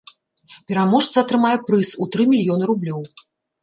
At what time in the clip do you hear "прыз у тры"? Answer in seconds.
1.69-2.29